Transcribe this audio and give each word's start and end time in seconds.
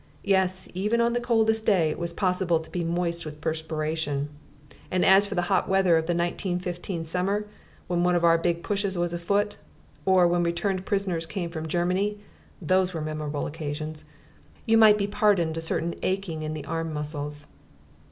yes, 0.23 0.67
even 0.73 0.99
on 0.99 1.13
the 1.13 1.21
coldest 1.21 1.63
day 1.63 1.91
it 1.91 1.99
was 1.99 2.11
possible 2.11 2.59
to 2.59 2.71
be 2.71 2.83
moist 2.83 3.23
with 3.23 3.39
perspiration; 3.39 4.29
and 4.89 5.05
as 5.05 5.27
for 5.27 5.35
the 5.35 5.43
hot 5.43 5.69
weather 5.69 5.95
of 5.95 6.07
the 6.07 6.15
1915 6.15 7.05
summer, 7.05 7.45
when 7.85 8.03
one 8.03 8.15
of 8.15 8.23
our 8.25 8.35
Big 8.39 8.63
Pushes 8.63 8.97
was 8.97 9.13
afoot, 9.13 9.57
or 10.03 10.27
when 10.27 10.41
returned 10.41 10.87
prisoners 10.87 11.27
came 11.27 11.51
from 11.51 11.67
Germany 11.67 12.19
(those 12.59 12.95
were 12.95 12.99
memorable 13.01 13.45
occasions!) 13.45 14.03
you 14.65 14.75
might 14.75 14.97
be 14.97 15.05
pardoned 15.05 15.55
a 15.55 15.61
certain 15.61 15.93
aching 16.01 16.41
in 16.41 16.55
the 16.55 16.65
arm 16.65 16.91
muscles. 16.91 17.45